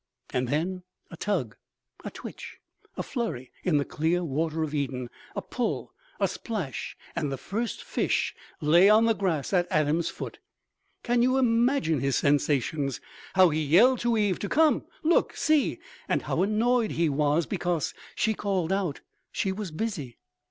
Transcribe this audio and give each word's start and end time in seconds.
And 0.33 0.47
then 0.47 0.81
a 1.11 1.15
tug, 1.15 1.57
a 2.03 2.09
twitch, 2.09 2.57
a 2.97 3.03
flurry 3.03 3.51
in 3.63 3.77
the 3.77 3.85
clear 3.85 4.23
water 4.23 4.63
of 4.63 4.73
Eden, 4.73 5.11
a 5.35 5.43
pull, 5.43 5.93
a 6.19 6.27
splash, 6.27 6.97
and 7.15 7.31
the 7.31 7.37
First 7.37 7.83
Fish 7.83 8.33
lay 8.61 8.89
on 8.89 9.05
the 9.05 9.13
grass 9.13 9.53
at 9.53 9.67
Adam's 9.71 10.09
foot. 10.09 10.39
Can 11.03 11.21
you 11.21 11.37
imagine 11.37 11.99
his 11.99 12.15
sensations? 12.15 12.99
How 13.35 13.49
he 13.49 13.61
yelled 13.61 13.99
to 13.99 14.17
Eve 14.17 14.39
to 14.39 14.49
come 14.49 14.85
look 15.03 15.35
see, 15.37 15.77
and, 16.07 16.23
how 16.23 16.41
annoyed 16.41 16.93
he 16.93 17.07
was 17.07 17.45
because 17.45 17.93
she 18.15 18.33
called 18.33 18.71
out 18.73 19.01
she 19.31 19.51
was 19.51 19.69
busy.... 19.69 20.17